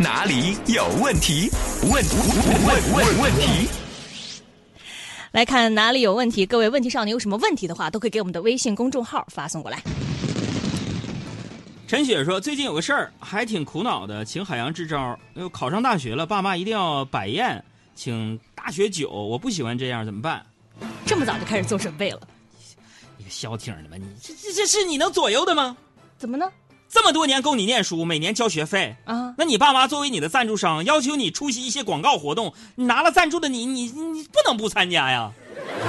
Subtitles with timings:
[0.00, 1.50] 哪里有问题？
[1.82, 3.68] 问问问问题。
[5.32, 6.46] 来看哪里有问题？
[6.46, 9.82] 各位问题少年有什么问题的话，都可以给我们的微信公众号发送过来。
[11.88, 15.18] 陈雪说：“最近有个事儿，还挺苦恼的，请海洋支招。
[15.34, 17.64] 又考上大学了，爸妈一定要摆宴，
[17.96, 20.46] 请大学酒，我不喜欢这样，怎么办？
[21.06, 22.20] 这么早就开始做准备了，
[23.16, 24.06] 你个消停的吧你？
[24.22, 25.76] 这这这是你能左右的吗？
[26.16, 26.48] 怎么呢？
[26.88, 35.30] 这么多年供你念书，每年交学费啊，那你爸妈作为你的赞助商，要求你出席一些广告活动，你拿了赞助的你，你你不能不参加呀？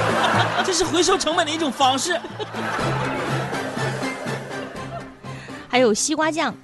[0.64, 2.18] 这是回收成本的一种方式。
[5.68, 6.54] ”还有西瓜酱，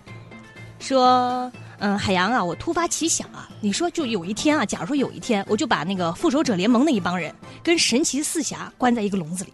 [0.78, 9.52] 说，嗯，海洋啊，我突发奇想啊，你说就有一天啊，假如说有一天，我就把那个复仇者联盟那一帮人跟神奇四侠关在一个笼子里，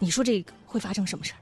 [0.00, 1.38] 你说这个会发生什么事儿？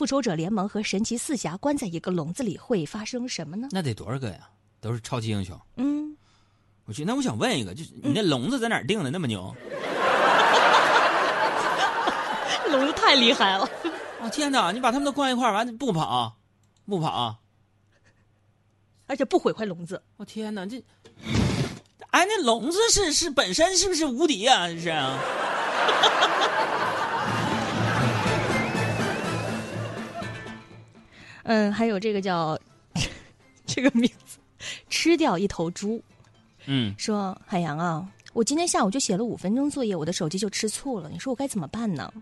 [0.00, 3.68] 把复仇者联盟和神奇四侠关在一个笼子里会发生什么呢？
[3.70, 4.48] 那得多少个呀？
[4.80, 5.54] 都是超级英雄。
[5.76, 6.16] 嗯，
[6.86, 9.54] 我去，那我想问一个，就是你那笼子在哪儿定的那么牛？
[12.70, 13.68] 笼子太厉害了。
[14.22, 14.72] 啊天哪！
[14.72, 16.34] 你把他们都关一块儿，完不跑，
[16.86, 17.36] 不跑，
[19.06, 20.02] 而且不毁坏笼子。
[20.16, 20.64] 我天哪！
[20.64, 20.82] 这，
[22.08, 24.66] 哎，那笼子是是本身是不是无敌啊？
[24.66, 24.90] 这是。
[31.50, 32.56] 嗯，还有这个叫
[33.66, 34.38] 这个名字，
[34.88, 36.00] 吃掉一头猪。
[36.66, 41.10] 嗯，说海洋啊，我今天下午就写了五分钟作业，我的手机就吃醋了。
[41.10, 42.12] 你说我该怎么办呢？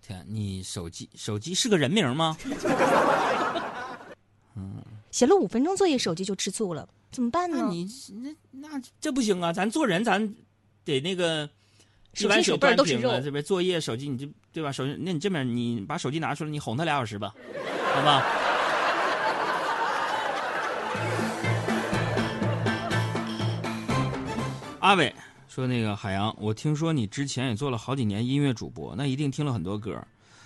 [0.00, 2.34] 天，你手机手机是个人名吗？
[4.56, 7.68] 嗯，写了五分钟作业，手机就吃醋了，怎么办呢？
[7.70, 7.86] 你
[8.22, 9.52] 那那这不行啊！
[9.52, 10.34] 咱做人，咱
[10.82, 11.46] 得那个
[12.14, 14.72] 手心手背都是肉，这边作业手机你就对吧？
[14.72, 17.34] 手机那你这边你把手机拿出来，你哄他俩小时吧，
[17.94, 18.24] 好吧？
[24.80, 25.14] 阿伟。
[25.48, 30.02] 说那个海洋，我听说你之前也做了好几年音乐主播，那一定听了很多歌。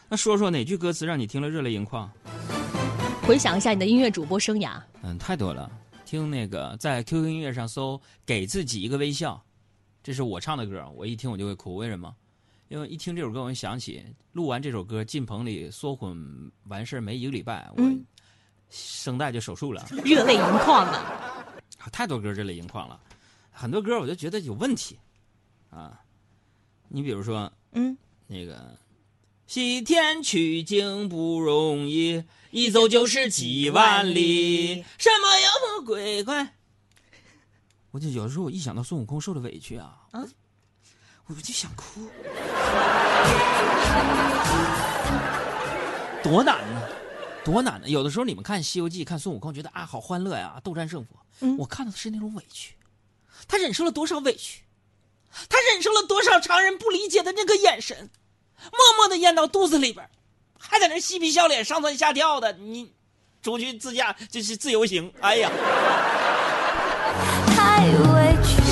[0.09, 2.11] 那说说哪句歌词让你听了热泪盈眶？
[3.23, 4.81] 回想一下你的音乐主播生涯。
[5.03, 5.71] 嗯，太多了。
[6.05, 9.41] 听那个在 QQ 音乐上搜“给自己一个微笑”，
[10.03, 11.77] 这是我唱的歌，我一听我就会哭。
[11.77, 12.13] 为什么？
[12.69, 17.83] 因为一听这首歌，我就想起录完这首歌进棚里缩混完事儿没一个礼拜，我
[18.69, 21.63] 声带就手术了，热泪盈眶的！
[21.93, 23.01] 太多歌热泪盈眶了。
[23.51, 24.99] 很多歌我就觉得有问题，
[25.71, 26.01] 啊，
[26.89, 28.77] 你比如说，嗯，那个
[29.47, 36.55] 西天取经不容易，一走就是几万里，什么妖魔鬼怪？
[37.93, 40.27] 我就有的时候我一想到孙悟空受的委屈啊，啊，
[41.29, 42.09] 我就想哭，
[46.23, 46.83] 多难呢，
[47.45, 47.89] 多难呢！
[47.89, 51.17] 有的时候你们看《西游记》，看孙悟空，觉得啊好欢乐呀，斗战胜佛，
[51.59, 52.75] 我看到的是那种委屈。
[53.49, 54.63] 他忍受了多少委屈，
[55.49, 58.09] 他忍受了多少常人不理解的那个眼神，
[58.71, 60.09] 默默的咽到肚子里边，
[60.57, 62.53] 还在那嬉皮笑脸、上蹿下跳的。
[62.53, 62.93] 你
[63.43, 65.51] 出去自驾就是自由行，哎呀！
[67.49, 68.63] 太委屈。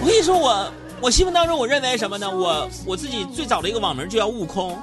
[0.00, 0.72] 我跟你说，我
[1.02, 2.30] 我心目当中，我认为什么呢？
[2.30, 4.80] 我我自己最早的一个网名就叫悟空，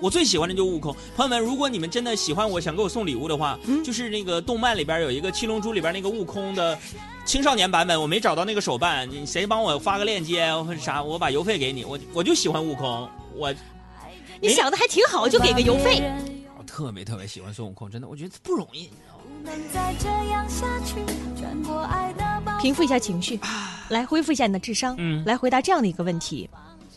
[0.00, 0.96] 我最喜欢的就是悟空。
[1.14, 6.78] 朋友们，如果你们真的喜欢我，想给我送礼物的话，就是那个动漫里边有一个《七龙珠》里边那个悟空的。
[7.26, 11.84] 青少年版本我没找到那个手办，你谁帮我发个链接或者啥，我把邮费给你。
[11.84, 13.06] 我我就喜欢悟空，
[13.36, 13.54] 我
[14.40, 16.02] 你想的还挺好，就给个邮费。
[16.60, 18.90] 我特别特别喜欢孙悟空，真的，我觉得不容易。
[22.60, 23.40] 平复一下情绪，
[23.88, 26.50] 来恢复一下你的智商，嗯，来回答这样的一个问题：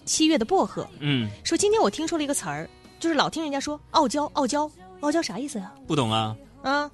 [0.03, 2.69] 七月的薄荷，嗯，说今天我听说了一个词儿，
[2.99, 4.69] 就是老听人家说傲娇，傲娇，
[4.99, 5.71] 傲娇啥意思呀？
[5.87, 6.35] 不懂啊？
[6.63, 6.91] 啊，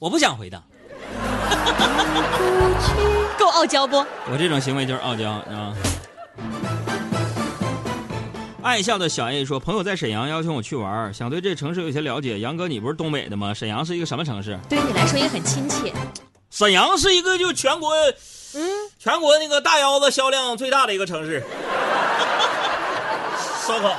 [0.00, 0.58] 我不想回答。
[3.38, 3.98] 够傲娇不？
[4.28, 5.72] 我这种行为就是傲娇啊！
[8.62, 12.38] 爱笑的小 A 说：“朋友在沈阳邀请我去玩，想对这城市有些了解。
[12.38, 13.52] 杨哥，你不是东北的吗？
[13.52, 14.56] 沈阳是一个什么城市？
[14.68, 15.92] 对于你来说也很亲切。
[16.48, 17.92] 沈阳是一个就全国，
[18.54, 18.70] 嗯，
[19.00, 21.42] 全国那个大腰子销量最大的一个城市。
[23.66, 23.96] 烧烤。”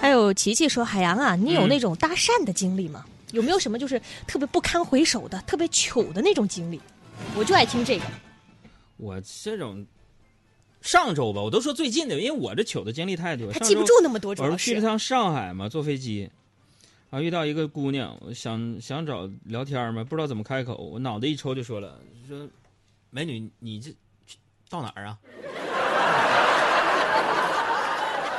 [0.00, 3.04] 还有琪琪说：“海洋啊，你有那种搭讪的经历吗？
[3.32, 6.80] 有没有什么就是特别不堪回首的、特别糗的那种经历？
[7.34, 8.04] 我就爱听这个。
[8.96, 9.86] 我这种
[10.80, 13.52] 上周吧，我都说最近的，因为我这糗的经历太多。
[13.52, 16.30] 他记不住那么多，主要是去了趟上海嘛，坐飞机，
[17.10, 21.98] 然后遇到一个姑娘，我想想找聊天嘛，不知道怎么开口，我脑袋一抽就说了，
[22.28, 22.48] 说
[23.10, 23.90] 美女，你这
[24.68, 25.18] 到哪儿啊？”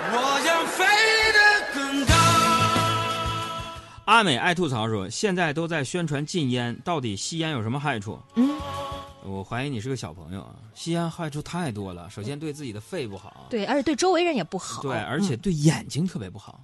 [0.10, 0.86] 我想飞
[1.34, 1.40] 得
[1.74, 2.14] 更高。
[4.06, 8.58] 阿美爱吐槽说：“现在都在宣传禁烟，到底吸烟有什么害处？”嗯，
[9.28, 10.56] 我怀疑你是个小朋友啊！
[10.74, 14.82] 吸烟害处太多了，首先对自己的肺不好，对，而且对周围人也不好。
[14.82, 16.64] 对，而且嗯对眼睛特别不好。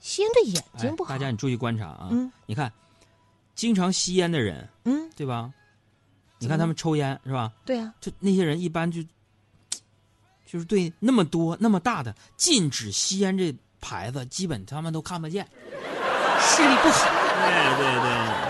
[0.00, 1.14] 吸烟对眼睛不好。
[1.14, 2.08] 哎大家你注意观察啊！
[2.10, 2.72] 嗯你看，
[3.54, 5.52] 经常吸烟的人，嗯，对吧？
[6.38, 7.52] 你看他们抽烟是吧？
[7.64, 9.02] 对啊，就那些人一般就
[10.46, 15.46] 就是对那么多那么大的禁止吸烟这牌子，基本他们都看不见。
[16.40, 17.08] 视力不好。
[17.40, 18.49] 对对对。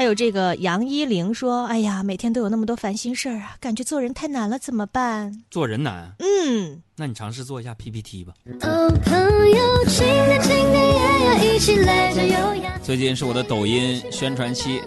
[0.00, 8.32] 还有这个杨一玲说：“哎呀，每天都有那么多烦心事儿啊，感觉做人太难了，怎么办做人难，？”嗯，那你尝试做一下 PPT 吧。
[8.62, 9.12] 哦，朋
[9.50, 12.80] 友，请的请的也要一起来着优雅。
[12.82, 14.80] 最近是我的抖音宣传期，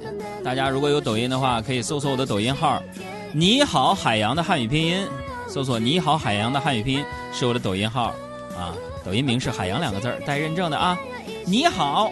[0.43, 2.81] 大家如果有抖音的话，可以搜索我的抖音号
[3.31, 5.07] “你好海洋”的汉语拼音，
[5.47, 8.05] 搜索“你好海洋”的汉语拼音是我的抖音号
[8.57, 8.73] 啊，
[9.05, 10.97] 抖音名是“海洋”两个字儿带认证的啊。
[11.45, 12.09] 你好，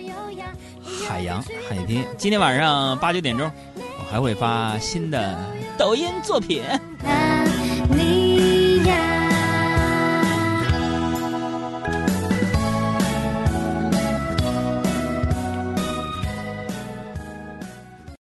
[1.08, 2.06] 海洋汉语拼音。
[2.18, 5.38] 今天晚上八九点钟，我还会发新的
[5.78, 6.64] 抖音作品。